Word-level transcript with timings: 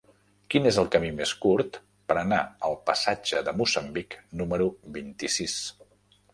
Quin 0.53 0.69
és 0.69 0.77
el 0.83 0.87
camí 0.95 1.11
més 1.19 1.33
curt 1.43 1.77
per 2.13 2.17
anar 2.23 2.41
al 2.69 2.79
passatge 2.89 3.45
de 3.51 3.55
Moçambic 3.61 4.19
número 4.43 4.71
vint-i-sis? 5.01 5.63